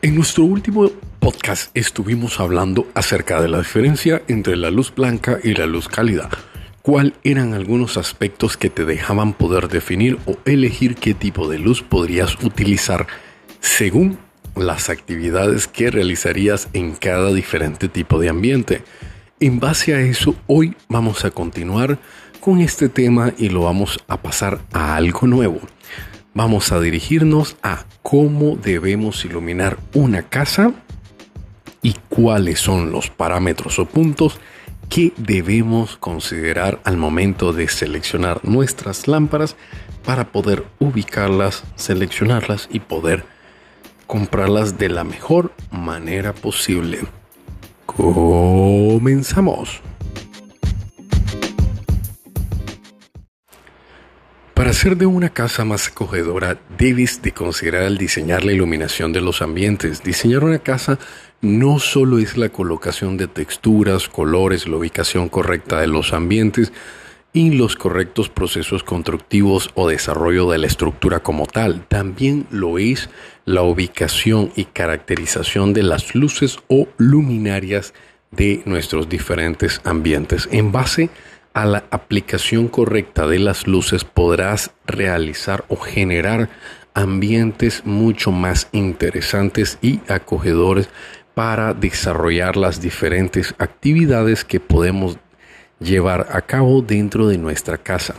En 0.00 0.14
nuestro 0.14 0.44
último 0.44 0.92
podcast 1.18 1.76
estuvimos 1.76 2.38
hablando 2.38 2.86
acerca 2.94 3.42
de 3.42 3.48
la 3.48 3.58
diferencia 3.58 4.22
entre 4.28 4.54
la 4.56 4.70
luz 4.70 4.94
blanca 4.94 5.40
y 5.42 5.54
la 5.54 5.66
luz 5.66 5.88
cálida. 5.88 6.30
¿Cuáles 6.82 7.14
eran 7.24 7.52
algunos 7.52 7.96
aspectos 7.96 8.56
que 8.56 8.70
te 8.70 8.84
dejaban 8.84 9.32
poder 9.32 9.66
definir 9.66 10.16
o 10.26 10.36
elegir 10.44 10.94
qué 10.94 11.14
tipo 11.14 11.48
de 11.48 11.58
luz 11.58 11.82
podrías 11.82 12.40
utilizar 12.44 13.08
según 13.58 14.18
las 14.54 14.88
actividades 14.88 15.66
que 15.66 15.90
realizarías 15.90 16.68
en 16.74 16.92
cada 16.92 17.32
diferente 17.32 17.88
tipo 17.88 18.20
de 18.20 18.28
ambiente? 18.28 18.84
En 19.40 19.58
base 19.58 19.96
a 19.96 20.00
eso, 20.00 20.36
hoy 20.46 20.76
vamos 20.88 21.24
a 21.24 21.32
continuar 21.32 21.98
con 22.38 22.60
este 22.60 22.88
tema 22.88 23.32
y 23.36 23.48
lo 23.48 23.62
vamos 23.62 23.98
a 24.06 24.22
pasar 24.22 24.60
a 24.72 24.94
algo 24.94 25.26
nuevo 25.26 25.60
vamos 26.34 26.72
a 26.72 26.80
dirigirnos 26.80 27.56
a 27.62 27.84
cómo 28.02 28.56
debemos 28.56 29.24
iluminar 29.24 29.78
una 29.94 30.22
casa 30.22 30.72
y 31.82 31.94
cuáles 32.08 32.60
son 32.60 32.92
los 32.92 33.10
parámetros 33.10 33.78
o 33.78 33.86
puntos 33.86 34.40
que 34.88 35.12
debemos 35.16 35.96
considerar 35.96 36.80
al 36.84 36.96
momento 36.96 37.52
de 37.52 37.68
seleccionar 37.68 38.40
nuestras 38.44 39.06
lámparas 39.06 39.56
para 40.04 40.32
poder 40.32 40.64
ubicarlas, 40.78 41.64
seleccionarlas 41.76 42.68
y 42.72 42.80
poder 42.80 43.24
comprarlas 44.06 44.78
de 44.78 44.88
la 44.88 45.04
mejor 45.04 45.52
manera 45.70 46.32
posible. 46.32 47.00
Comenzamos. 47.84 49.82
Para 54.68 54.76
hacer 54.76 54.98
de 54.98 55.06
una 55.06 55.30
casa 55.30 55.64
más 55.64 55.88
acogedora, 55.88 56.58
debes 56.76 57.22
de 57.22 57.32
considerar 57.32 57.84
al 57.84 57.96
diseñar 57.96 58.44
la 58.44 58.52
iluminación 58.52 59.14
de 59.14 59.22
los 59.22 59.40
ambientes. 59.40 60.02
Diseñar 60.02 60.44
una 60.44 60.58
casa 60.58 60.98
no 61.40 61.78
solo 61.78 62.18
es 62.18 62.36
la 62.36 62.50
colocación 62.50 63.16
de 63.16 63.28
texturas, 63.28 64.10
colores, 64.10 64.68
la 64.68 64.76
ubicación 64.76 65.30
correcta 65.30 65.80
de 65.80 65.86
los 65.86 66.12
ambientes 66.12 66.70
y 67.32 67.52
los 67.52 67.76
correctos 67.76 68.28
procesos 68.28 68.82
constructivos 68.82 69.70
o 69.74 69.88
desarrollo 69.88 70.50
de 70.50 70.58
la 70.58 70.66
estructura 70.66 71.20
como 71.20 71.46
tal. 71.46 71.86
También 71.88 72.46
lo 72.50 72.76
es 72.76 73.08
la 73.46 73.62
ubicación 73.62 74.52
y 74.54 74.66
caracterización 74.66 75.72
de 75.72 75.84
las 75.84 76.14
luces 76.14 76.58
o 76.68 76.88
luminarias 76.98 77.94
de 78.32 78.60
nuestros 78.66 79.08
diferentes 79.08 79.80
ambientes 79.84 80.46
en 80.52 80.72
base 80.72 81.04
a 81.04 81.37
a 81.54 81.66
la 81.66 81.84
aplicación 81.90 82.68
correcta 82.68 83.26
de 83.26 83.38
las 83.38 83.66
luces 83.66 84.04
podrás 84.04 84.72
realizar 84.86 85.64
o 85.68 85.76
generar 85.76 86.48
ambientes 86.94 87.82
mucho 87.84 88.32
más 88.32 88.68
interesantes 88.72 89.78
y 89.80 90.00
acogedores 90.08 90.88
para 91.34 91.74
desarrollar 91.74 92.56
las 92.56 92.80
diferentes 92.80 93.54
actividades 93.58 94.44
que 94.44 94.58
podemos 94.58 95.18
llevar 95.78 96.28
a 96.32 96.42
cabo 96.42 96.82
dentro 96.82 97.28
de 97.28 97.38
nuestra 97.38 97.78
casa. 97.78 98.14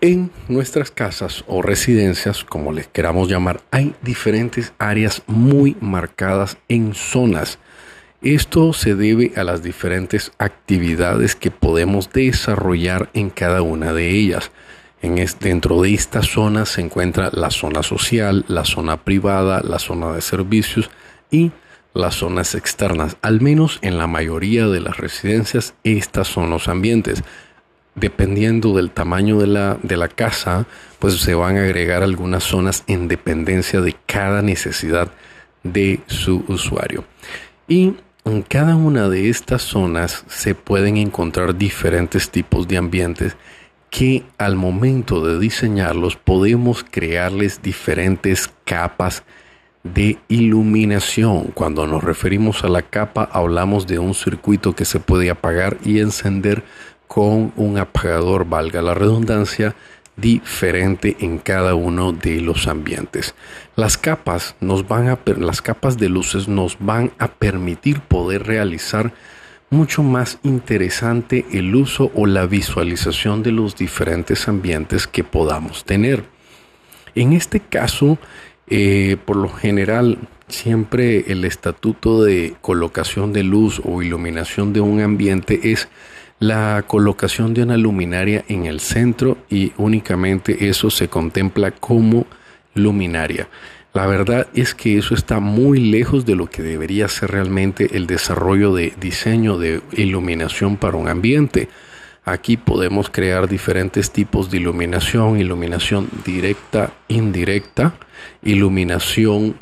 En 0.00 0.30
nuestras 0.48 0.90
casas 0.90 1.44
o 1.46 1.60
residencias, 1.60 2.42
como 2.42 2.72
les 2.72 2.88
queramos 2.88 3.28
llamar, 3.28 3.60
hay 3.70 3.94
diferentes 4.00 4.72
áreas 4.78 5.22
muy 5.26 5.76
marcadas 5.80 6.56
en 6.68 6.94
zonas 6.94 7.58
esto 8.22 8.74
se 8.74 8.94
debe 8.94 9.32
a 9.36 9.44
las 9.44 9.62
diferentes 9.62 10.32
actividades 10.38 11.34
que 11.34 11.50
podemos 11.50 12.12
desarrollar 12.12 13.08
en 13.14 13.30
cada 13.30 13.62
una 13.62 13.94
de 13.94 14.10
ellas. 14.10 14.50
En 15.00 15.16
dentro 15.40 15.80
de 15.80 15.94
esta 15.94 16.22
zona 16.22 16.66
se 16.66 16.82
encuentra 16.82 17.30
la 17.32 17.50
zona 17.50 17.82
social, 17.82 18.44
la 18.46 18.66
zona 18.66 18.98
privada, 18.98 19.62
la 19.64 19.78
zona 19.78 20.12
de 20.12 20.20
servicios 20.20 20.90
y 21.30 21.52
las 21.94 22.16
zonas 22.16 22.54
externas. 22.54 23.16
Al 23.22 23.40
menos 23.40 23.78
en 23.80 23.96
la 23.96 24.06
mayoría 24.06 24.68
de 24.68 24.80
las 24.80 24.98
residencias, 24.98 25.72
estas 25.82 26.28
son 26.28 26.50
los 26.50 26.68
ambientes. 26.68 27.24
Dependiendo 27.94 28.76
del 28.76 28.90
tamaño 28.90 29.38
de 29.38 29.46
la, 29.46 29.78
de 29.82 29.96
la 29.96 30.08
casa, 30.08 30.66
pues 30.98 31.14
se 31.20 31.34
van 31.34 31.56
a 31.56 31.62
agregar 31.62 32.02
algunas 32.02 32.44
zonas 32.44 32.84
en 32.86 33.08
dependencia 33.08 33.80
de 33.80 33.96
cada 34.04 34.42
necesidad 34.42 35.10
de 35.62 36.00
su 36.06 36.44
usuario. 36.46 37.04
Y 37.66 37.94
en 38.24 38.42
cada 38.42 38.76
una 38.76 39.08
de 39.08 39.30
estas 39.30 39.62
zonas 39.62 40.24
se 40.28 40.54
pueden 40.54 40.96
encontrar 40.96 41.56
diferentes 41.56 42.30
tipos 42.30 42.68
de 42.68 42.76
ambientes 42.76 43.36
que 43.88 44.24
al 44.38 44.56
momento 44.56 45.24
de 45.24 45.38
diseñarlos 45.38 46.16
podemos 46.16 46.84
crearles 46.88 47.62
diferentes 47.62 48.50
capas 48.64 49.24
de 49.82 50.18
iluminación. 50.28 51.52
Cuando 51.54 51.86
nos 51.86 52.04
referimos 52.04 52.62
a 52.62 52.68
la 52.68 52.82
capa 52.82 53.28
hablamos 53.32 53.86
de 53.86 53.98
un 53.98 54.14
circuito 54.14 54.74
que 54.74 54.84
se 54.84 55.00
puede 55.00 55.30
apagar 55.30 55.78
y 55.84 56.00
encender 56.00 56.62
con 57.08 57.52
un 57.56 57.78
apagador, 57.78 58.48
valga 58.48 58.82
la 58.82 58.94
redundancia, 58.94 59.74
diferente 60.20 61.16
en 61.20 61.38
cada 61.38 61.74
uno 61.74 62.12
de 62.12 62.40
los 62.40 62.66
ambientes. 62.66 63.34
Las 63.76 63.98
capas 63.98 64.56
nos 64.60 64.86
van 64.86 65.08
a 65.08 65.18
las 65.38 65.62
capas 65.62 65.98
de 65.98 66.08
luces 66.08 66.48
nos 66.48 66.76
van 66.78 67.12
a 67.18 67.28
permitir 67.28 68.00
poder 68.00 68.46
realizar 68.46 69.12
mucho 69.70 70.02
más 70.02 70.38
interesante 70.42 71.46
el 71.52 71.74
uso 71.74 72.10
o 72.14 72.26
la 72.26 72.46
visualización 72.46 73.42
de 73.42 73.52
los 73.52 73.76
diferentes 73.76 74.48
ambientes 74.48 75.06
que 75.06 75.22
podamos 75.22 75.84
tener. 75.84 76.24
En 77.14 77.32
este 77.32 77.60
caso, 77.60 78.18
eh, 78.66 79.16
por 79.24 79.36
lo 79.36 79.48
general, 79.48 80.18
siempre 80.48 81.32
el 81.32 81.44
estatuto 81.44 82.24
de 82.24 82.54
colocación 82.60 83.32
de 83.32 83.44
luz 83.44 83.80
o 83.84 84.02
iluminación 84.02 84.72
de 84.72 84.80
un 84.80 85.00
ambiente 85.00 85.72
es 85.72 85.88
la 86.40 86.82
colocación 86.86 87.52
de 87.52 87.62
una 87.62 87.76
luminaria 87.76 88.44
en 88.48 88.64
el 88.64 88.80
centro 88.80 89.36
y 89.50 89.72
únicamente 89.76 90.68
eso 90.68 90.90
se 90.90 91.08
contempla 91.08 91.70
como 91.70 92.26
luminaria. 92.74 93.48
La 93.92 94.06
verdad 94.06 94.48
es 94.54 94.74
que 94.74 94.96
eso 94.98 95.14
está 95.14 95.38
muy 95.38 95.78
lejos 95.78 96.24
de 96.24 96.36
lo 96.36 96.46
que 96.46 96.62
debería 96.62 97.08
ser 97.08 97.32
realmente 97.32 97.96
el 97.96 98.06
desarrollo 98.06 98.72
de 98.74 98.94
diseño 98.98 99.58
de 99.58 99.82
iluminación 99.92 100.76
para 100.76 100.96
un 100.96 101.08
ambiente. 101.08 101.68
Aquí 102.24 102.56
podemos 102.56 103.10
crear 103.10 103.46
diferentes 103.48 104.10
tipos 104.10 104.50
de 104.50 104.58
iluminación, 104.58 105.38
iluminación 105.38 106.08
directa, 106.24 106.92
indirecta, 107.08 107.94
iluminación 108.42 109.56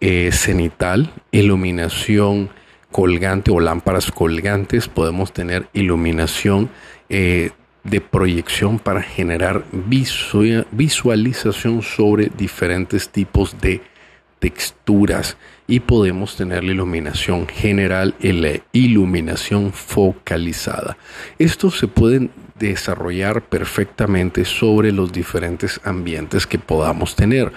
eh, 0.00 0.30
cenital, 0.32 1.10
iluminación 1.30 2.50
colgante 2.90 3.50
o 3.50 3.60
lámparas 3.60 4.10
colgantes, 4.10 4.88
podemos 4.88 5.32
tener 5.32 5.68
iluminación 5.72 6.70
eh, 7.08 7.50
de 7.84 8.00
proyección 8.00 8.78
para 8.78 9.02
generar 9.02 9.64
visualización 9.72 11.82
sobre 11.82 12.30
diferentes 12.36 13.08
tipos 13.08 13.60
de 13.60 13.80
texturas 14.38 15.36
y 15.66 15.80
podemos 15.80 16.36
tener 16.36 16.64
la 16.64 16.72
iluminación 16.72 17.46
general 17.46 18.14
y 18.20 18.32
la 18.32 18.60
iluminación 18.72 19.72
focalizada. 19.72 20.96
Esto 21.38 21.70
se 21.70 21.88
puede 21.88 22.30
desarrollar 22.58 23.42
perfectamente 23.42 24.44
sobre 24.44 24.92
los 24.92 25.12
diferentes 25.12 25.80
ambientes 25.84 26.46
que 26.46 26.58
podamos 26.58 27.16
tener. 27.16 27.52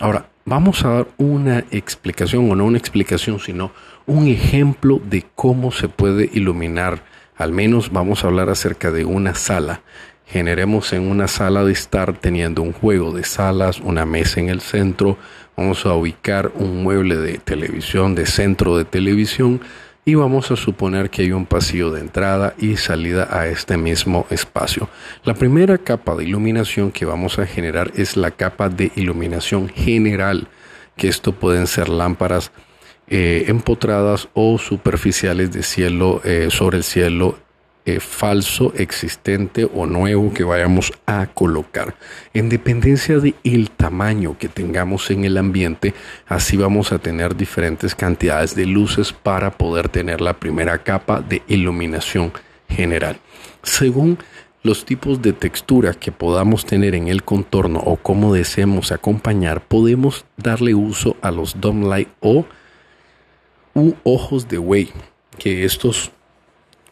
Ahora, 0.00 0.26
vamos 0.44 0.84
a 0.84 0.88
dar 0.88 1.08
una 1.18 1.60
explicación, 1.70 2.50
o 2.50 2.56
no 2.56 2.64
una 2.64 2.78
explicación, 2.78 3.38
sino 3.38 3.70
un 4.06 4.26
ejemplo 4.26 5.00
de 5.08 5.24
cómo 5.36 5.70
se 5.70 5.88
puede 5.88 6.28
iluminar. 6.32 7.04
Al 7.36 7.52
menos 7.52 7.92
vamos 7.92 8.24
a 8.24 8.26
hablar 8.26 8.50
acerca 8.50 8.90
de 8.90 9.04
una 9.04 9.34
sala. 9.34 9.82
Generemos 10.26 10.92
en 10.92 11.08
una 11.08 11.28
sala 11.28 11.64
de 11.64 11.72
estar 11.72 12.12
teniendo 12.18 12.62
un 12.62 12.72
juego 12.72 13.12
de 13.12 13.22
salas, 13.22 13.80
una 13.80 14.04
mesa 14.04 14.40
en 14.40 14.48
el 14.48 14.60
centro. 14.60 15.16
Vamos 15.56 15.86
a 15.86 15.94
ubicar 15.94 16.50
un 16.56 16.82
mueble 16.82 17.16
de 17.16 17.38
televisión, 17.38 18.16
de 18.16 18.26
centro 18.26 18.76
de 18.76 18.84
televisión 18.84 19.60
y 20.04 20.14
vamos 20.14 20.50
a 20.50 20.56
suponer 20.56 21.10
que 21.10 21.22
hay 21.22 21.32
un 21.32 21.46
pasillo 21.46 21.90
de 21.90 22.00
entrada 22.00 22.54
y 22.58 22.76
salida 22.76 23.28
a 23.30 23.46
este 23.46 23.76
mismo 23.76 24.26
espacio. 24.30 24.88
La 25.24 25.34
primera 25.34 25.78
capa 25.78 26.14
de 26.14 26.24
iluminación 26.24 26.92
que 26.92 27.06
vamos 27.06 27.38
a 27.38 27.46
generar 27.46 27.90
es 27.94 28.16
la 28.16 28.30
capa 28.30 28.68
de 28.68 28.92
iluminación 28.96 29.68
general, 29.68 30.48
que 30.96 31.08
esto 31.08 31.32
pueden 31.32 31.66
ser 31.66 31.88
lámparas 31.88 32.52
eh, 33.06 33.44
empotradas 33.48 34.28
o 34.34 34.58
superficiales 34.58 35.52
de 35.52 35.62
cielo 35.62 36.20
eh, 36.24 36.48
sobre 36.50 36.78
el 36.78 36.84
cielo 36.84 37.38
eh, 37.86 38.00
falso, 38.00 38.72
existente 38.76 39.68
o 39.74 39.84
nuevo 39.84 40.32
que 40.32 40.42
vayamos 40.42 40.92
a 41.06 41.26
colocar. 41.26 41.94
En 42.32 42.48
dependencia 42.48 43.18
del 43.18 43.34
el 43.44 43.70
tamaño 43.70 44.38
que 44.38 44.48
tengamos 44.48 45.10
en 45.10 45.24
el 45.24 45.36
ambiente, 45.36 45.92
así 46.26 46.56
vamos 46.56 46.92
a 46.92 46.98
tener 46.98 47.36
diferentes 47.36 47.94
cantidades 47.94 48.54
de 48.54 48.64
luces 48.64 49.12
para 49.12 49.50
poder 49.50 49.90
tener 49.90 50.20
la 50.20 50.34
primera 50.34 50.78
capa 50.78 51.20
de 51.20 51.42
iluminación 51.46 52.32
general. 52.70 53.18
Según 53.62 54.18
los 54.62 54.86
tipos 54.86 55.20
de 55.20 55.34
textura 55.34 55.92
que 55.92 56.10
podamos 56.10 56.64
tener 56.64 56.94
en 56.94 57.08
el 57.08 57.22
contorno 57.22 57.80
o 57.80 57.96
cómo 57.96 58.32
deseemos 58.32 58.92
acompañar, 58.92 59.60
podemos 59.60 60.24
darle 60.38 60.74
uso 60.74 61.18
a 61.20 61.30
los 61.30 61.60
dome 61.60 61.86
light 61.86 62.08
o 62.20 62.46
ojos 64.04 64.48
de 64.48 64.58
Wei, 64.58 64.90
que 65.38 65.66
estos 65.66 66.12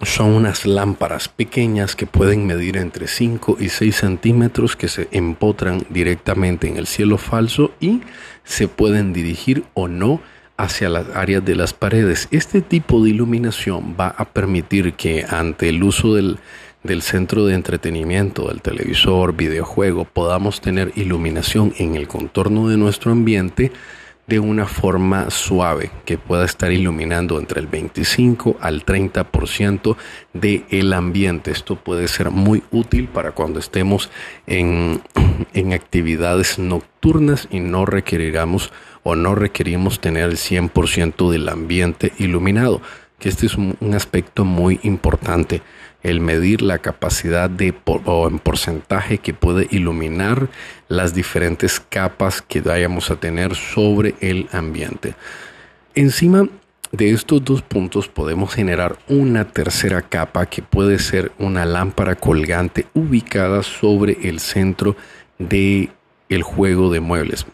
son 0.02 0.31
unas 0.31 0.66
lámparas 0.66 1.28
pequeñas 1.28 1.96
que 1.96 2.06
pueden 2.06 2.46
medir 2.46 2.76
entre 2.76 3.06
5 3.06 3.56
y 3.60 3.69
6 3.69 3.96
centímetros 3.96 4.76
que 4.76 4.88
se 4.88 5.08
empotran 5.12 5.87
directamente 5.90 6.69
en 6.69 6.76
el 6.76 6.87
cielo 6.87 7.19
falso 7.19 7.72
y 7.81 8.00
se 8.44 8.69
pueden 8.69 9.12
dirigir 9.12 9.64
o 9.75 9.88
no 9.88 10.20
hacia 10.56 10.88
las 10.88 11.06
áreas 11.14 11.44
de 11.44 11.54
las 11.56 11.72
paredes. 11.72 12.28
Este 12.31 12.60
tipo 12.62 13.02
de 13.02 13.10
iluminación 13.10 13.96
va 13.99 14.08
a 14.08 14.26
permitir 14.26 14.94
que 14.94 15.25
ante 15.28 15.69
el 15.69 15.82
uso 15.82 16.14
del 16.14 16.38
del 16.82 17.02
centro 17.02 17.46
de 17.46 17.55
entretenimiento, 17.55 18.48
del 18.48 18.60
televisor, 18.60 19.37
videojuego, 19.37 20.05
podamos 20.05 20.60
tener 20.60 20.93
iluminación 20.96 21.72
en 21.78 21.94
el 21.94 22.08
contorno 22.08 22.69
de 22.69 22.76
nuestro 22.76 23.12
ambiente 23.12 23.70
de 24.26 24.38
una 24.38 24.66
forma 24.66 25.30
suave 25.30 25.90
que 26.04 26.16
pueda 26.16 26.44
estar 26.44 26.72
iluminando 26.72 27.38
entre 27.38 27.60
el 27.60 27.66
25 27.66 28.56
al 28.60 28.84
30% 28.86 29.96
del 30.32 30.64
el 30.70 30.92
ambiente. 30.92 31.50
Esto 31.50 31.76
puede 31.76 32.08
ser 32.08 32.30
muy 32.30 32.62
útil 32.70 33.08
para 33.08 33.32
cuando 33.32 33.58
estemos 33.58 34.10
en, 34.46 35.02
en 35.52 35.72
actividades 35.72 36.58
nocturnas 36.58 37.48
y 37.50 37.60
no 37.60 37.84
requeriramos 37.84 38.72
o 39.02 39.16
no 39.16 39.34
requerimos 39.34 40.00
tener 40.00 40.30
el 40.30 40.36
100% 40.36 41.30
del 41.30 41.48
ambiente 41.48 42.12
iluminado, 42.19 42.80
que 43.19 43.28
este 43.28 43.46
es 43.46 43.56
un 43.56 43.76
aspecto 43.94 44.44
muy 44.44 44.78
importante 44.84 45.62
el 46.02 46.20
medir 46.20 46.62
la 46.62 46.78
capacidad 46.78 47.49
de 47.49 47.75
o 47.84 48.28
en 48.28 48.38
porcentaje 48.38 49.19
que 49.19 49.34
puede 49.34 49.69
iluminar 49.70 50.49
las 50.88 51.14
diferentes 51.14 51.81
capas 51.81 52.43
que 52.43 52.60
vayamos 52.60 53.10
a 53.10 53.16
tener 53.16 53.54
sobre 53.54 54.14
el 54.20 54.49
ambiente. 54.52 55.14
Encima 55.94 56.49
de 56.90 57.10
estos 57.10 57.44
dos 57.44 57.62
puntos 57.62 58.08
podemos 58.08 58.52
generar 58.52 58.99
una 59.08 59.46
tercera 59.46 60.02
capa 60.02 60.46
que 60.46 60.62
puede 60.62 60.99
ser 60.99 61.32
una 61.38 61.64
lámpara 61.64 62.16
colgante 62.16 62.87
ubicada 62.93 63.62
sobre 63.62 64.19
el 64.28 64.40
centro 64.40 64.96
de 65.38 65.90
el 66.34 66.43
juego 66.43 66.90
de 66.90 67.00
muebles. 67.00 67.46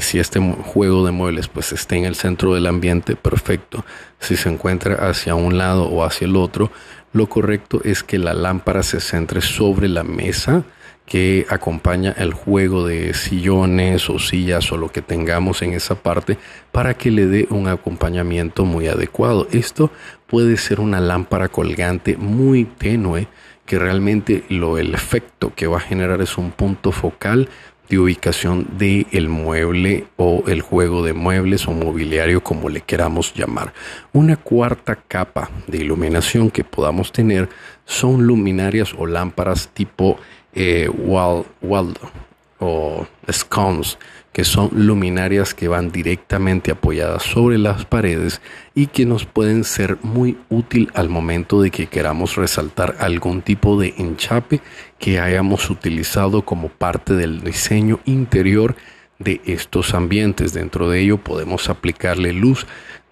Si 0.00 0.18
este 0.18 0.40
juego 0.40 1.04
de 1.06 1.12
muebles 1.12 1.48
pues 1.48 1.72
está 1.72 1.96
en 1.96 2.04
el 2.04 2.14
centro 2.14 2.54
del 2.54 2.66
ambiente, 2.66 3.16
perfecto. 3.16 3.84
Si 4.18 4.36
se 4.36 4.48
encuentra 4.48 5.08
hacia 5.08 5.34
un 5.34 5.58
lado 5.58 5.84
o 5.84 6.04
hacia 6.04 6.26
el 6.26 6.36
otro, 6.36 6.70
lo 7.12 7.28
correcto 7.28 7.80
es 7.84 8.02
que 8.02 8.18
la 8.18 8.34
lámpara 8.34 8.82
se 8.82 9.00
centre 9.00 9.40
sobre 9.40 9.88
la 9.88 10.02
mesa 10.02 10.64
que 11.06 11.46
acompaña 11.50 12.14
el 12.16 12.32
juego 12.32 12.86
de 12.86 13.12
sillones 13.12 14.08
o 14.08 14.18
sillas 14.18 14.72
o 14.72 14.78
lo 14.78 14.90
que 14.90 15.02
tengamos 15.02 15.60
en 15.62 15.74
esa 15.74 15.96
parte 15.96 16.38
para 16.72 16.94
que 16.94 17.10
le 17.10 17.26
dé 17.26 17.46
un 17.50 17.68
acompañamiento 17.68 18.64
muy 18.64 18.88
adecuado. 18.88 19.46
Esto 19.52 19.90
puede 20.26 20.56
ser 20.56 20.80
una 20.80 21.00
lámpara 21.00 21.48
colgante 21.48 22.16
muy 22.16 22.64
tenue 22.64 23.28
que 23.66 23.78
realmente 23.78 24.44
lo 24.48 24.78
el 24.78 24.94
efecto 24.94 25.52
que 25.54 25.66
va 25.66 25.78
a 25.78 25.80
generar 25.80 26.20
es 26.20 26.36
un 26.36 26.50
punto 26.50 26.92
focal 26.92 27.48
de 27.88 27.98
ubicación 27.98 28.66
del 28.78 29.06
el 29.12 29.28
mueble 29.28 30.06
o 30.16 30.44
el 30.46 30.62
juego 30.62 31.04
de 31.04 31.12
muebles 31.12 31.66
o 31.68 31.72
mobiliario 31.72 32.42
como 32.42 32.68
le 32.68 32.80
queramos 32.80 33.34
llamar. 33.34 33.72
Una 34.12 34.36
cuarta 34.36 34.96
capa 34.96 35.50
de 35.66 35.78
iluminación 35.78 36.50
que 36.50 36.64
podamos 36.64 37.12
tener 37.12 37.48
son 37.84 38.26
luminarias 38.26 38.94
o 38.96 39.06
lámparas 39.06 39.68
tipo 39.68 40.18
eh, 40.54 40.88
wall, 40.88 41.44
o 42.58 43.06
scones 43.30 43.98
que 44.34 44.44
son 44.44 44.70
luminarias 44.72 45.54
que 45.54 45.68
van 45.68 45.92
directamente 45.92 46.72
apoyadas 46.72 47.22
sobre 47.22 47.56
las 47.56 47.84
paredes 47.84 48.42
y 48.74 48.88
que 48.88 49.06
nos 49.06 49.26
pueden 49.26 49.62
ser 49.62 49.96
muy 50.02 50.36
útil 50.50 50.90
al 50.94 51.08
momento 51.08 51.62
de 51.62 51.70
que 51.70 51.86
queramos 51.86 52.34
resaltar 52.34 52.96
algún 52.98 53.42
tipo 53.42 53.78
de 53.78 53.94
enchape 53.96 54.60
que 54.98 55.20
hayamos 55.20 55.70
utilizado 55.70 56.44
como 56.44 56.68
parte 56.68 57.14
del 57.14 57.42
diseño 57.42 58.00
interior 58.06 58.74
de 59.20 59.40
estos 59.46 59.94
ambientes. 59.94 60.52
Dentro 60.52 60.90
de 60.90 61.02
ello 61.02 61.18
podemos 61.18 61.68
aplicarle 61.68 62.32
luz 62.32 62.66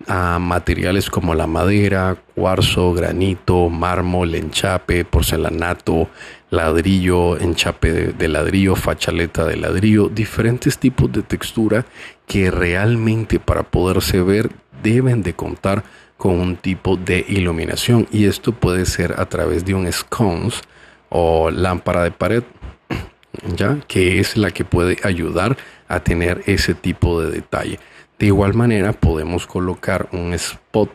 a 0.08 0.40
materiales 0.40 1.08
como 1.08 1.36
la 1.36 1.46
madera, 1.46 2.16
cuarzo, 2.34 2.92
granito, 2.94 3.68
mármol, 3.68 4.34
enchape, 4.34 5.04
porcelanato, 5.04 6.08
ladrillo, 6.52 7.38
enchape 7.40 8.12
de, 8.12 8.28
ladrillo, 8.28 8.76
fachaleta 8.76 9.46
de 9.46 9.56
ladrillo, 9.56 10.10
diferentes 10.10 10.76
tipos 10.76 11.10
de 11.10 11.22
textura 11.22 11.86
que 12.26 12.50
realmente 12.50 13.40
para 13.40 13.62
poderse 13.62 14.20
ver 14.20 14.50
deben 14.82 15.22
de 15.22 15.32
contar 15.32 15.82
con 16.18 16.38
un 16.38 16.56
tipo 16.56 16.98
de 16.98 17.24
iluminación 17.26 18.06
y 18.12 18.26
esto 18.26 18.52
puede 18.52 18.84
ser 18.84 19.14
a 19.18 19.24
través 19.30 19.64
de 19.64 19.72
un 19.72 19.90
scones 19.90 20.60
o 21.08 21.50
lámpara 21.50 22.04
de 22.04 22.10
pared 22.10 22.42
ya 23.56 23.78
que 23.88 24.20
es 24.20 24.36
la 24.36 24.50
que 24.50 24.66
puede 24.66 24.98
ayudar 25.04 25.56
a 25.88 26.00
tener 26.00 26.42
ese 26.44 26.74
tipo 26.74 27.22
de 27.22 27.30
detalle. 27.30 27.80
De 28.18 28.26
igual 28.26 28.52
manera 28.52 28.92
podemos 28.92 29.46
colocar 29.46 30.10
un 30.12 30.34
spot 30.34 30.90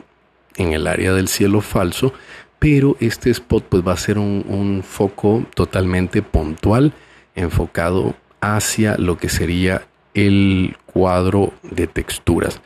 en 0.55 0.73
el 0.73 0.85
área 0.85 1.13
del 1.13 1.27
cielo 1.27 1.61
falso, 1.61 2.13
pero 2.59 2.97
este 2.99 3.29
spot 3.29 3.65
pues 3.69 3.87
va 3.87 3.93
a 3.93 3.97
ser 3.97 4.17
un, 4.17 4.83
foco 4.83 5.45
totalmente 5.53 6.21
puntual 6.21 6.93
enfocado 7.35 8.15
hacia 8.41 8.97
lo 8.97 9.17
que 9.17 9.29
sería 9.29 9.87
el 10.13 10.75
cuadro 10.85 11.53
de 11.63 11.87
texturas. 11.87 12.61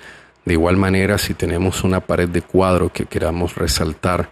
De 0.45 0.53
igual 0.53 0.77
manera, 0.77 1.17
si 1.17 1.33
tenemos 1.33 1.83
una 1.83 1.99
pared 1.99 2.29
de 2.29 2.41
cuadro 2.41 2.91
que 2.91 3.05
queramos 3.05 3.55
resaltar 3.55 4.29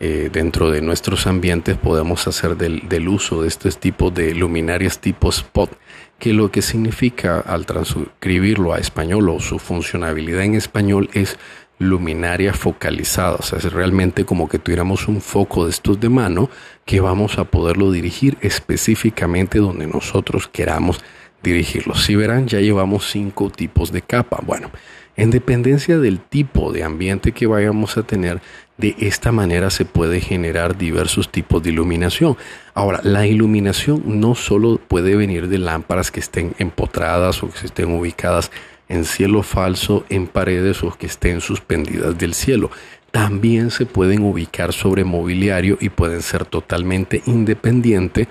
eh, 0.00 0.30
dentro 0.32 0.70
de 0.70 0.82
nuestros 0.82 1.26
ambientes, 1.26 1.76
podemos 1.76 2.26
hacer 2.28 2.56
del, 2.56 3.08
uso 3.08 3.42
de 3.42 3.48
este 3.48 3.70
tipo 3.72 4.10
de 4.10 4.34
luminarias 4.34 5.00
tipo 5.00 5.30
spot 5.30 5.70
que 6.18 6.32
lo 6.32 6.50
que 6.50 6.62
significa 6.62 7.40
al 7.40 7.64
transcribirlo 7.66 8.74
a 8.74 8.78
español 8.78 9.28
o 9.28 9.40
su 9.40 9.58
funcionalidad 9.58 10.42
en 10.42 10.54
español 10.54 11.08
es 11.12 11.38
luminaria 11.78 12.52
focalizada, 12.52 13.36
o 13.36 13.42
sea, 13.42 13.58
es 13.58 13.72
realmente 13.72 14.24
como 14.24 14.48
que 14.48 14.58
tuviéramos 14.58 15.06
un 15.08 15.20
foco 15.20 15.64
de 15.64 15.70
estos 15.70 16.00
de 16.00 16.08
mano 16.08 16.50
que 16.84 17.00
vamos 17.00 17.38
a 17.38 17.44
poderlo 17.44 17.92
dirigir 17.92 18.36
específicamente 18.40 19.58
donde 19.58 19.86
nosotros 19.86 20.48
queramos 20.48 21.00
dirigirlo. 21.42 21.94
Si 21.94 22.16
verán, 22.16 22.48
ya 22.48 22.60
llevamos 22.60 23.10
cinco 23.10 23.50
tipos 23.50 23.92
de 23.92 24.02
capa. 24.02 24.40
Bueno, 24.44 24.70
en 25.16 25.30
dependencia 25.30 25.98
del 25.98 26.20
tipo 26.20 26.72
de 26.72 26.84
ambiente 26.84 27.32
que 27.32 27.46
vayamos 27.46 27.96
a 27.96 28.02
tener, 28.02 28.40
de 28.76 28.94
esta 29.00 29.32
manera 29.32 29.70
se 29.70 29.84
puede 29.84 30.20
generar 30.20 30.78
diversos 30.78 31.30
tipos 31.30 31.62
de 31.62 31.70
iluminación. 31.70 32.36
Ahora, 32.74 33.00
la 33.02 33.26
iluminación 33.26 34.02
no 34.06 34.34
solo 34.36 34.78
puede 34.78 35.16
venir 35.16 35.48
de 35.48 35.58
lámparas 35.58 36.12
que 36.12 36.20
estén 36.20 36.54
empotradas 36.58 37.42
o 37.42 37.50
que 37.50 37.66
estén 37.66 37.90
ubicadas 37.90 38.52
en 38.88 39.04
cielo 39.04 39.42
falso, 39.42 40.04
en 40.08 40.26
paredes 40.26 40.82
o 40.82 40.90
que 40.96 41.06
estén 41.06 41.40
suspendidas 41.40 42.16
del 42.16 42.34
cielo. 42.34 42.70
También 43.10 43.70
se 43.70 43.86
pueden 43.86 44.22
ubicar 44.22 44.72
sobre 44.72 45.04
mobiliario 45.04 45.78
y 45.80 45.88
pueden 45.88 46.22
ser 46.22 46.44
totalmente 46.44 47.22
independientes 47.26 48.28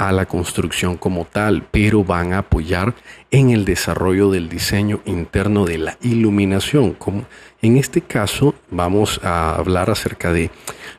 a 0.00 0.12
la 0.12 0.24
construcción 0.24 0.96
como 0.96 1.26
tal, 1.26 1.66
pero 1.70 2.02
van 2.04 2.32
a 2.32 2.38
apoyar 2.38 2.94
en 3.30 3.50
el 3.50 3.66
desarrollo 3.66 4.30
del 4.30 4.48
diseño 4.48 5.02
interno 5.04 5.66
de 5.66 5.76
la 5.76 5.98
iluminación. 6.00 6.94
Como 6.94 7.26
en 7.60 7.76
este 7.76 8.00
caso 8.00 8.54
vamos 8.70 9.20
a 9.22 9.56
hablar 9.56 9.90
acerca 9.90 10.32
de 10.32 10.50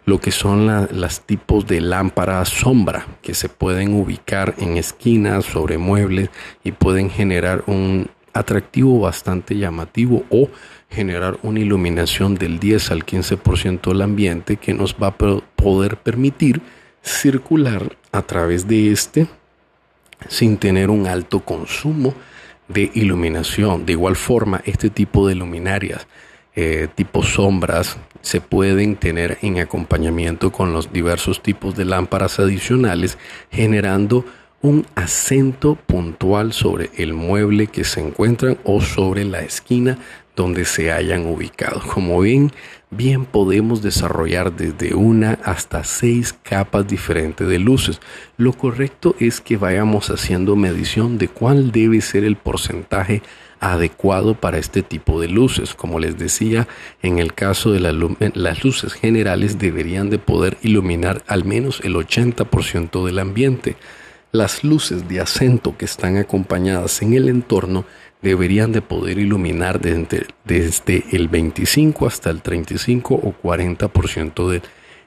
lo 0.05 0.19
que 0.19 0.29
son 0.29 0.67
las 0.67 1.21
tipos 1.21 1.65
de 1.65 1.81
lámpara 1.81 2.45
sombra 2.45 3.07
que 3.23 3.33
se 3.33 3.49
pueden 3.49 3.95
ubicar 3.95 4.53
en 4.59 4.77
esquinas, 4.77 5.45
sobre 5.45 5.79
muebles 5.79 6.29
y 6.63 6.71
pueden 6.71 7.09
generar 7.09 7.63
un 7.65 8.07
atractivo 8.33 8.99
bastante 8.99 9.57
llamativo 9.57 10.23
o 10.29 10.49
generar 10.89 11.37
una 11.43 11.59
iluminación 11.59 12.35
del 12.35 12.59
10 12.59 12.91
al 12.91 13.05
15% 13.05 13.89
del 13.89 14.01
ambiente 14.01 14.57
que 14.57 14.73
nos 14.73 14.95
va 14.95 15.07
a 15.07 15.17
poder 15.17 15.97
permitir 15.97 16.61
circular 17.01 17.97
a 18.11 18.21
través 18.21 18.67
de 18.67 18.91
este 18.91 19.27
sin 20.27 20.57
tener 20.57 20.89
un 20.89 21.07
alto 21.07 21.39
consumo 21.39 22.13
de 22.67 22.91
iluminación. 22.93 23.85
De 23.85 23.93
igual 23.93 24.15
forma, 24.15 24.61
este 24.65 24.89
tipo 24.89 25.27
de 25.27 25.35
luminarias, 25.35 26.07
eh, 26.55 26.87
tipo 26.93 27.23
sombras, 27.23 27.97
se 28.21 28.39
pueden 28.39 28.97
tener 28.97 29.39
en 29.41 29.59
acompañamiento 29.59 30.51
con 30.51 30.73
los 30.73 30.93
diversos 30.93 31.41
tipos 31.41 31.75
de 31.75 31.85
lámparas 31.85 32.39
adicionales, 32.39 33.17
generando 33.49 34.25
un 34.61 34.85
acento 34.95 35.75
puntual 35.75 36.53
sobre 36.53 36.91
el 36.97 37.13
mueble 37.13 37.67
que 37.67 37.83
se 37.83 37.99
encuentran 37.99 38.57
o 38.63 38.81
sobre 38.81 39.25
la 39.25 39.41
esquina 39.41 39.97
donde 40.35 40.65
se 40.65 40.91
hayan 40.91 41.25
ubicado. 41.25 41.81
Como 41.93 42.19
ven, 42.21 42.51
bien 42.89 43.25
podemos 43.25 43.81
desarrollar 43.81 44.55
desde 44.55 44.93
una 44.95 45.39
hasta 45.43 45.83
seis 45.83 46.33
capas 46.43 46.87
diferentes 46.87 47.47
de 47.47 47.59
luces. 47.59 47.99
Lo 48.37 48.53
correcto 48.53 49.15
es 49.19 49.41
que 49.41 49.57
vayamos 49.57 50.09
haciendo 50.09 50.55
medición 50.55 51.17
de 51.17 51.27
cuál 51.27 51.71
debe 51.71 52.01
ser 52.01 52.23
el 52.23 52.37
porcentaje 52.37 53.21
adecuado 53.59 54.33
para 54.33 54.57
este 54.57 54.83
tipo 54.83 55.21
de 55.21 55.27
luces. 55.27 55.75
Como 55.75 55.99
les 55.99 56.17
decía, 56.17 56.67
en 57.01 57.19
el 57.19 57.33
caso 57.33 57.71
de 57.71 57.79
las 57.79 58.63
luces 58.63 58.93
generales 58.93 59.59
deberían 59.59 60.09
de 60.09 60.17
poder 60.17 60.57
iluminar 60.61 61.23
al 61.27 61.45
menos 61.45 61.81
el 61.83 61.95
80% 61.95 63.05
del 63.05 63.19
ambiente. 63.19 63.75
Las 64.31 64.63
luces 64.63 65.09
de 65.09 65.19
acento 65.19 65.75
que 65.77 65.83
están 65.83 66.15
acompañadas 66.15 67.01
en 67.01 67.13
el 67.13 67.27
entorno 67.27 67.83
deberían 68.21 68.71
de 68.71 68.81
poder 68.81 69.19
iluminar 69.19 69.81
desde, 69.81 70.25
desde 70.45 71.03
el 71.11 71.27
25 71.27 72.07
hasta 72.07 72.29
el 72.29 72.41
35 72.41 73.13
o 73.13 73.33
40% 73.43 74.61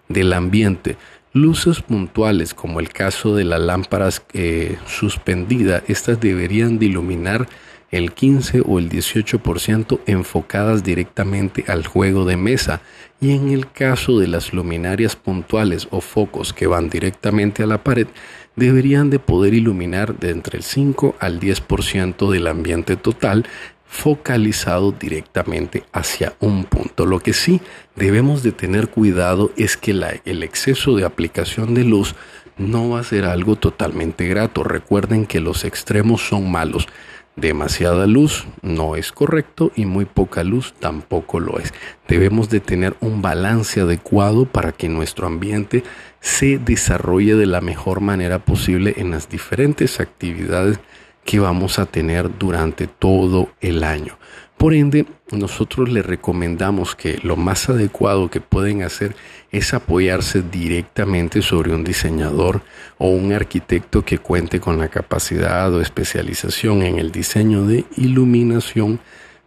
del 0.08 0.32
ambiente. 0.34 0.96
Luces 1.32 1.80
puntuales, 1.80 2.52
como 2.52 2.80
el 2.80 2.90
caso 2.90 3.34
de 3.34 3.44
las 3.44 3.60
lámparas 3.60 4.22
eh, 4.34 4.76
suspendidas, 4.86 5.82
estas 5.88 6.20
deberían 6.20 6.78
de 6.78 6.86
iluminar 6.86 7.48
el 7.90 8.12
15 8.12 8.62
o 8.66 8.78
el 8.78 8.90
18% 8.90 10.00
enfocadas 10.06 10.82
directamente 10.82 11.64
al 11.68 11.86
juego 11.86 12.24
de 12.24 12.36
mesa 12.36 12.82
y 13.20 13.32
en 13.32 13.50
el 13.50 13.70
caso 13.70 14.18
de 14.18 14.26
las 14.26 14.52
luminarias 14.52 15.14
puntuales 15.14 15.86
o 15.90 16.00
focos 16.00 16.52
que 16.52 16.66
van 16.66 16.90
directamente 16.90 17.62
a 17.62 17.66
la 17.66 17.84
pared 17.84 18.08
deberían 18.56 19.10
de 19.10 19.18
poder 19.18 19.54
iluminar 19.54 20.18
de 20.18 20.30
entre 20.30 20.58
el 20.58 20.64
5 20.64 21.16
al 21.18 21.40
10% 21.40 22.30
del 22.30 22.46
ambiente 22.46 22.96
total 22.96 23.46
focalizado 23.86 24.90
directamente 24.90 25.84
hacia 25.92 26.34
un 26.40 26.64
punto. 26.64 27.06
Lo 27.06 27.20
que 27.20 27.32
sí 27.32 27.60
debemos 27.94 28.42
de 28.42 28.50
tener 28.50 28.88
cuidado 28.88 29.52
es 29.56 29.76
que 29.76 29.92
el 30.24 30.42
exceso 30.42 30.96
de 30.96 31.04
aplicación 31.04 31.74
de 31.74 31.84
luz 31.84 32.16
no 32.58 32.90
va 32.90 33.00
a 33.00 33.04
ser 33.04 33.24
algo 33.24 33.56
totalmente 33.56 34.26
grato. 34.26 34.64
Recuerden 34.64 35.26
que 35.26 35.40
los 35.40 35.64
extremos 35.64 36.26
son 36.26 36.50
malos. 36.50 36.88
Demasiada 37.36 38.06
luz 38.06 38.46
no 38.62 38.94
es 38.94 39.10
correcto 39.10 39.72
y 39.74 39.86
muy 39.86 40.04
poca 40.04 40.44
luz 40.44 40.72
tampoco 40.78 41.40
lo 41.40 41.58
es. 41.58 41.74
Debemos 42.06 42.48
de 42.48 42.60
tener 42.60 42.96
un 43.00 43.22
balance 43.22 43.80
adecuado 43.80 44.46
para 44.46 44.70
que 44.70 44.88
nuestro 44.88 45.26
ambiente 45.26 45.82
se 46.20 46.58
desarrolle 46.58 47.34
de 47.34 47.46
la 47.46 47.60
mejor 47.60 48.00
manera 48.00 48.38
posible 48.38 48.94
en 48.98 49.10
las 49.10 49.28
diferentes 49.28 49.98
actividades 49.98 50.78
que 51.24 51.40
vamos 51.40 51.80
a 51.80 51.86
tener 51.86 52.38
durante 52.38 52.86
todo 52.86 53.48
el 53.60 53.82
año. 53.82 54.16
Por 54.64 54.72
ende, 54.72 55.04
nosotros 55.30 55.90
les 55.90 56.06
recomendamos 56.06 56.94
que 56.94 57.18
lo 57.22 57.36
más 57.36 57.68
adecuado 57.68 58.30
que 58.30 58.40
pueden 58.40 58.82
hacer 58.82 59.14
es 59.52 59.74
apoyarse 59.74 60.40
directamente 60.40 61.42
sobre 61.42 61.74
un 61.74 61.84
diseñador 61.84 62.62
o 62.96 63.08
un 63.10 63.34
arquitecto 63.34 64.06
que 64.06 64.16
cuente 64.16 64.60
con 64.60 64.78
la 64.78 64.88
capacidad 64.88 65.70
o 65.74 65.82
especialización 65.82 66.80
en 66.80 66.98
el 66.98 67.12
diseño 67.12 67.66
de 67.66 67.84
iluminación 67.98 69.00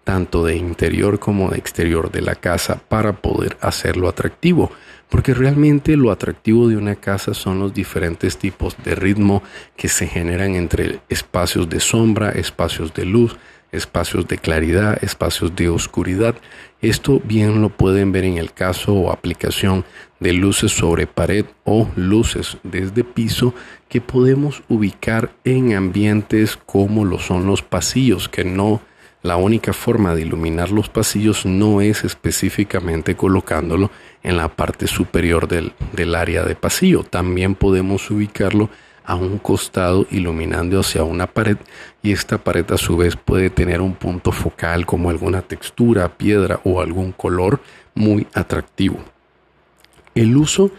tanto 0.03 0.45
de 0.45 0.55
interior 0.55 1.17
como 1.17 1.50
de 1.50 1.57
exterior 1.57 2.12
de 2.12 2.21
la 2.21 2.36
casa 2.36 2.79
para 2.88 3.13
poder 3.13 3.57
hacerlo 3.59 4.09
atractivo. 4.09 4.71
Porque 5.09 5.33
realmente 5.33 5.97
lo 5.97 6.12
atractivo 6.12 6.67
de 6.67 6.77
una 6.77 6.95
casa 6.95 7.33
son 7.33 7.59
los 7.59 7.74
diferentes 7.74 8.38
tipos 8.38 8.77
de 8.86 8.93
ritmo 8.93 9.41
que 9.75 9.89
se 9.89 10.05
generan 10.05 10.55
entre 10.55 11.00
espacios 11.09 11.67
de 11.69 11.79
sombra, 11.79 12.29
espacios 12.29 12.93
de 12.93 13.05
luz, 13.05 13.38
espacios 13.71 14.27
de 14.27 14.38
claridad, 14.38 14.97
espacios 15.03 15.55
de 15.55 15.69
oscuridad. 15.69 16.36
Esto 16.81 17.21
bien 17.24 17.62
lo 17.62 17.69
pueden 17.69 18.12
ver 18.12 18.24
en 18.24 18.38
el 18.38 18.53
caso 18.53 18.93
o 18.93 19.12
aplicación 19.12 19.86
de 20.19 20.33
luces 20.33 20.71
sobre 20.71 21.07
pared 21.07 21.45
o 21.63 21.89
luces 21.95 22.57
desde 22.63 23.03
piso 23.03 23.53
que 23.89 24.01
podemos 24.01 24.63
ubicar 24.69 25.31
en 25.43 25.74
ambientes 25.75 26.57
como 26.57 27.05
lo 27.05 27.19
son 27.19 27.45
los 27.45 27.62
pasillos, 27.62 28.29
que 28.29 28.43
no 28.43 28.81
la 29.24 29.36
única 29.36 29.74
forma 29.74 30.15
de 30.15 30.21
iluminar 30.21 30.71
los 30.71 30.89
pasillos 30.89 31.45
no 31.45 31.81
es 31.81 32.03
específicamente 32.03 33.15
colocándolo 33.15 33.91
en 34.24 34.38
la 34.38 34.47
parte 34.47 34.88
superior 34.88 35.47
del, 35.47 35.74
del 35.93 36.15
área 36.15 36.43
de 36.43 36.55
pasillo. 36.55 37.03
También 37.03 37.55
podemos 37.55 38.09
ubicarlo 38.09 38.69
a 39.07 39.15
un 39.15 39.39
costado 39.39 40.05
iluminando 40.11 40.81
hacia 40.81 41.03
una 41.03 41.27
pared 41.27 41.57
y 42.03 42.11
esta 42.11 42.37
pared 42.37 42.69
a 42.71 42.77
su 42.77 42.97
vez 42.97 43.15
puede 43.15 43.49
tener 43.49 43.79
un 43.79 43.95
punto 43.95 44.33
focal 44.33 44.85
como 44.85 45.09
alguna 45.09 45.41
textura, 45.41 46.17
piedra 46.17 46.59
o 46.65 46.81
algún 46.81 47.13
color 47.13 47.61
muy 47.95 48.27
atractivo. 48.33 48.99
El 50.13 50.35
uso 50.35 50.71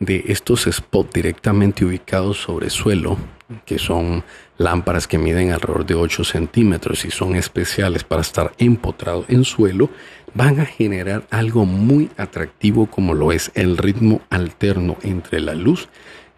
de 0.00 0.24
estos 0.28 0.66
spots 0.70 1.12
directamente 1.12 1.84
ubicados 1.84 2.38
sobre 2.38 2.70
suelo, 2.70 3.18
que 3.66 3.78
son 3.78 4.24
lámparas 4.56 5.06
que 5.06 5.18
miden 5.18 5.52
alrededor 5.52 5.84
de 5.84 5.94
8 5.94 6.24
centímetros 6.24 7.04
y 7.04 7.10
son 7.10 7.36
especiales 7.36 8.02
para 8.02 8.22
estar 8.22 8.52
empotrados 8.56 9.26
en 9.28 9.44
suelo, 9.44 9.90
van 10.32 10.58
a 10.58 10.64
generar 10.64 11.26
algo 11.30 11.66
muy 11.66 12.10
atractivo 12.16 12.86
como 12.86 13.12
lo 13.12 13.30
es 13.30 13.52
el 13.54 13.76
ritmo 13.76 14.22
alterno 14.30 14.96
entre 15.02 15.40
la 15.40 15.54
luz 15.54 15.88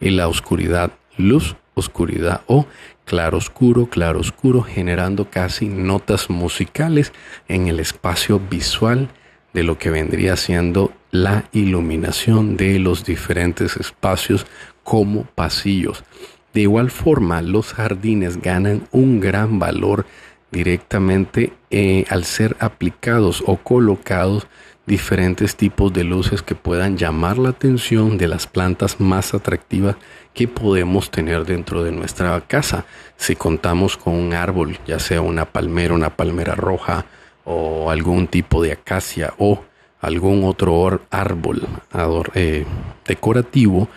y 0.00 0.10
la 0.10 0.26
oscuridad 0.26 0.90
luz, 1.16 1.56
oscuridad 1.74 2.42
o 2.46 2.66
claro 3.04 3.38
oscuro, 3.38 3.86
claro 3.86 4.20
oscuro, 4.20 4.62
generando 4.62 5.30
casi 5.30 5.68
notas 5.68 6.30
musicales 6.30 7.12
en 7.48 7.68
el 7.68 7.80
espacio 7.80 8.40
visual 8.40 9.08
de 9.52 9.62
lo 9.62 9.78
que 9.78 9.90
vendría 9.90 10.36
siendo 10.36 10.92
la 11.10 11.44
iluminación 11.52 12.56
de 12.56 12.78
los 12.78 13.04
diferentes 13.04 13.76
espacios 13.76 14.46
como 14.82 15.24
pasillos. 15.24 16.04
De 16.52 16.62
igual 16.62 16.90
forma, 16.90 17.42
los 17.42 17.72
jardines 17.72 18.40
ganan 18.40 18.88
un 18.90 19.20
gran 19.20 19.58
valor 19.58 20.06
directamente 20.50 21.52
eh, 21.70 22.04
al 22.08 22.24
ser 22.24 22.56
aplicados 22.60 23.42
o 23.46 23.56
colocados 23.56 24.46
diferentes 24.86 25.56
tipos 25.56 25.92
de 25.92 26.04
luces 26.04 26.42
que 26.42 26.54
puedan 26.54 26.96
llamar 26.96 27.38
la 27.38 27.50
atención 27.50 28.18
de 28.18 28.28
las 28.28 28.46
plantas 28.46 29.00
más 29.00 29.34
atractivas 29.34 29.96
que 30.32 30.46
podemos 30.46 31.10
tener 31.10 31.44
dentro 31.44 31.82
de 31.82 31.92
nuestra 31.92 32.40
casa. 32.42 32.86
Si 33.16 33.34
contamos 33.34 33.96
con 33.96 34.14
un 34.14 34.32
árbol, 34.32 34.78
ya 34.86 34.98
sea 34.98 35.20
una 35.20 35.44
palmera, 35.44 35.94
una 35.94 36.16
palmera 36.16 36.54
roja 36.54 37.06
o 37.44 37.90
algún 37.90 38.28
tipo 38.28 38.62
de 38.62 38.72
acacia 38.72 39.34
o 39.38 39.64
algún 40.00 40.44
otro 40.44 41.00
árbol 41.10 41.66
eh, 42.34 42.64
decorativo, 43.06 43.88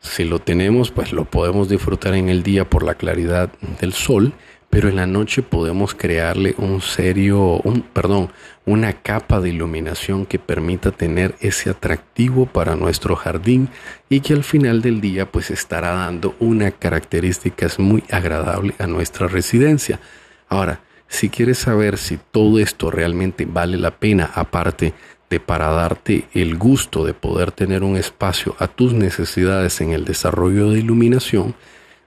si 0.00 0.24
lo 0.24 0.38
tenemos, 0.38 0.90
pues 0.90 1.12
lo 1.12 1.24
podemos 1.24 1.68
disfrutar 1.68 2.14
en 2.14 2.28
el 2.28 2.42
día 2.42 2.68
por 2.68 2.82
la 2.82 2.94
claridad 2.94 3.50
del 3.80 3.92
sol 3.92 4.32
pero 4.70 4.88
en 4.88 4.96
la 4.96 5.06
noche 5.06 5.42
podemos 5.42 5.94
crearle 5.94 6.54
un 6.58 6.80
serio, 6.80 7.60
un, 7.64 7.82
perdón, 7.82 8.30
una 8.66 8.92
capa 8.92 9.40
de 9.40 9.50
iluminación 9.50 10.26
que 10.26 10.38
permita 10.38 10.90
tener 10.90 11.34
ese 11.40 11.70
atractivo 11.70 12.46
para 12.46 12.76
nuestro 12.76 13.16
jardín 13.16 13.68
y 14.08 14.20
que 14.20 14.34
al 14.34 14.44
final 14.44 14.82
del 14.82 15.00
día 15.00 15.30
pues 15.30 15.50
estará 15.50 15.92
dando 15.92 16.34
una 16.40 16.72
característica 16.72 17.66
muy 17.78 18.04
agradable 18.10 18.74
a 18.78 18.86
nuestra 18.86 19.28
residencia. 19.28 20.00
Ahora, 20.48 20.80
si 21.08 21.28
quieres 21.30 21.58
saber 21.58 21.98
si 21.98 22.18
todo 22.18 22.58
esto 22.58 22.90
realmente 22.90 23.46
vale 23.46 23.78
la 23.78 23.92
pena, 23.92 24.30
aparte 24.34 24.92
de 25.30 25.40
para 25.40 25.70
darte 25.70 26.28
el 26.34 26.56
gusto 26.56 27.04
de 27.04 27.14
poder 27.14 27.52
tener 27.52 27.82
un 27.82 27.96
espacio 27.96 28.54
a 28.58 28.68
tus 28.68 28.92
necesidades 28.92 29.80
en 29.80 29.92
el 29.92 30.04
desarrollo 30.04 30.70
de 30.70 30.78
iluminación, 30.80 31.54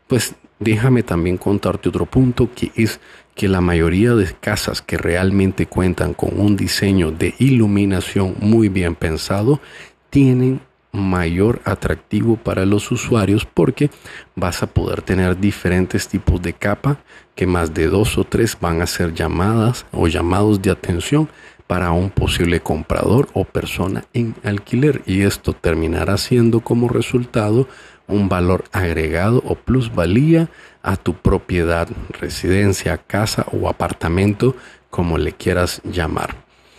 pues 0.07 0.35
Déjame 0.59 1.03
también 1.03 1.37
contarte 1.37 1.89
otro 1.89 2.05
punto 2.05 2.49
que 2.53 2.71
es 2.75 2.99
que 3.33 3.47
la 3.47 3.61
mayoría 3.61 4.13
de 4.15 4.33
casas 4.39 4.81
que 4.81 4.97
realmente 4.97 5.65
cuentan 5.65 6.13
con 6.13 6.39
un 6.39 6.57
diseño 6.57 7.11
de 7.11 7.33
iluminación 7.39 8.35
muy 8.39 8.67
bien 8.67 8.95
pensado 8.95 9.61
tienen 10.09 10.59
mayor 10.91 11.61
atractivo 11.65 12.35
para 12.35 12.65
los 12.65 12.91
usuarios 12.91 13.45
porque 13.45 13.89
vas 14.35 14.63
a 14.63 14.67
poder 14.67 15.01
tener 15.01 15.39
diferentes 15.39 16.07
tipos 16.07 16.41
de 16.41 16.53
capa 16.53 16.97
que 17.35 17.47
más 17.47 17.73
de 17.73 17.87
dos 17.87 18.17
o 18.17 18.25
tres 18.25 18.57
van 18.59 18.81
a 18.81 18.87
ser 18.87 19.13
llamadas 19.13 19.85
o 19.91 20.07
llamados 20.07 20.61
de 20.61 20.71
atención 20.71 21.29
para 21.67 21.91
un 21.91 22.09
posible 22.09 22.61
comprador 22.61 23.29
o 23.33 23.45
persona 23.45 24.03
en 24.13 24.33
alquiler. 24.43 25.03
Y 25.05 25.21
esto 25.21 25.53
terminará 25.53 26.17
siendo 26.17 26.61
como 26.61 26.89
resultado 26.89 27.67
un 28.09 28.27
valor 28.29 28.65
agregado 28.71 29.41
o 29.45 29.55
plusvalía 29.55 30.49
a 30.83 30.97
tu 30.97 31.13
propiedad, 31.13 31.87
residencia, 32.09 32.97
casa 32.97 33.45
o 33.51 33.69
apartamento, 33.69 34.55
como 34.89 35.17
le 35.17 35.33
quieras 35.33 35.81
llamar. 35.83 36.35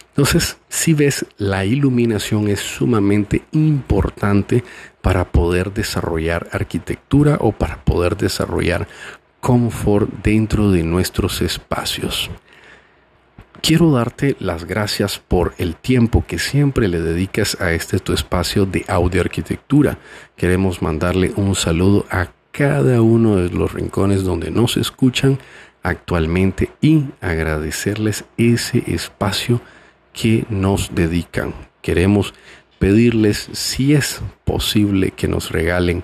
Entonces, 0.08 0.58
si 0.68 0.92
ves, 0.92 1.24
la 1.38 1.64
iluminación 1.64 2.48
es 2.48 2.60
sumamente 2.60 3.42
importante 3.52 4.64
para 5.00 5.24
poder 5.24 5.72
desarrollar 5.72 6.48
arquitectura 6.52 7.38
o 7.40 7.52
para 7.52 7.82
poder 7.84 8.16
desarrollar 8.16 8.88
confort 9.40 10.10
dentro 10.22 10.70
de 10.70 10.82
nuestros 10.82 11.40
espacios. 11.40 12.30
Quiero 13.62 13.92
darte 13.92 14.36
las 14.40 14.64
gracias 14.64 15.18
por 15.18 15.54
el 15.58 15.76
tiempo 15.76 16.24
que 16.26 16.38
siempre 16.38 16.88
le 16.88 17.00
dedicas 17.00 17.60
a 17.60 17.72
este 17.72 17.98
tu 17.98 18.14
espacio 18.14 18.64
de 18.64 18.84
audio 18.88 19.20
arquitectura. 19.20 19.98
Queremos 20.34 20.80
mandarle 20.80 21.32
un 21.36 21.54
saludo 21.54 22.06
a 22.10 22.28
cada 22.52 23.02
uno 23.02 23.36
de 23.36 23.50
los 23.50 23.72
rincones 23.74 24.24
donde 24.24 24.50
nos 24.50 24.78
escuchan 24.78 25.38
actualmente 25.82 26.70
y 26.80 27.04
agradecerles 27.20 28.24
ese 28.38 28.82
espacio 28.86 29.60
que 30.14 30.46
nos 30.48 30.94
dedican. 30.94 31.52
Queremos 31.82 32.32
pedirles 32.78 33.50
si 33.52 33.92
es 33.92 34.22
posible 34.44 35.10
que 35.10 35.28
nos 35.28 35.50
regalen 35.50 36.02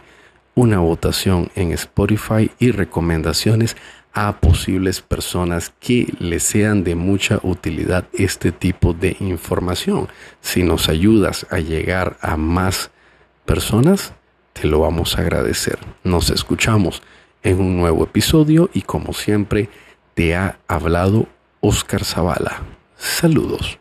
una 0.55 0.79
votación 0.79 1.51
en 1.55 1.73
Spotify 1.73 2.51
y 2.59 2.71
recomendaciones 2.71 3.77
a 4.17 4.41
posibles 4.41 5.03
personas 5.03 5.75
que 5.79 6.11
les 6.19 6.43
sean 6.43 6.85
de 6.85 6.95
mucha 6.95 7.39
utilidad 7.43 8.07
este 8.15 8.51
tipo 8.51 8.95
de 8.95 9.15
información. 9.21 10.09
Si 10.41 10.63
nos 10.63 10.89
ayudas 10.89 11.47
a 11.51 11.59
llegar 11.59 12.17
a 12.23 12.39
más 12.39 12.91
personas, 13.45 14.15
te 14.55 14.69
lo 14.69 14.81
vamos 14.81 15.17
a 15.19 15.21
agradecer. 15.21 15.79
Nos 16.03 16.31
escuchamos 16.31 17.03
en 17.43 17.61
un 17.61 17.77
nuevo 17.77 18.05
episodio 18.05 18.71
y 18.73 18.83
como 18.83 19.13
siempre 19.13 19.69
te 20.15 20.35
ha 20.35 20.61
hablado 20.67 21.27
Oscar 21.61 22.03
Zavala. 22.03 22.63
Saludos. 22.97 23.79